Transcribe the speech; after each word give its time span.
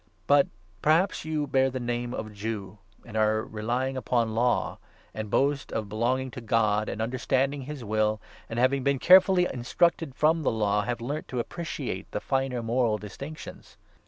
But, 0.25 0.47
perhaps, 0.81 1.25
you 1.25 1.45
bear 1.45 1.69
the 1.69 1.79
name 1.79 2.11
of 2.11 2.33
'Jew, 2.33 2.79
'and 3.05 3.13
17 3.13 3.13
FaM 3.13 3.13
jewsf 3.13 3.21
"* 3.21 3.21
are 3.29 3.45
relying 3.45 3.97
upon 3.97 4.33
Law, 4.33 4.79
and 5.13 5.29
boast 5.29 5.71
of 5.71 5.89
belonging 5.89 6.31
to 6.31 6.39
to 6.41 6.41
reach 6.41 6.45
this 6.45 6.49
God, 6.49 6.89
and 6.89 7.01
understand 7.03 7.53
his 7.53 7.83
will, 7.85 8.19
and, 8.49 8.57
having 8.57 8.83
been 8.83 8.95
18 8.95 8.95
ideal. 8.95 9.07
carefully 9.07 9.47
instructed 9.53 10.15
from 10.15 10.41
the 10.41 10.49
Law, 10.49 10.81
have 10.81 11.01
learnt 11.01 11.27
to 11.27 11.39
appreciate 11.39 12.09
the 12.13 12.19
finer 12.19 12.63
moral 12.63 12.97
distinctions. 12.97 13.77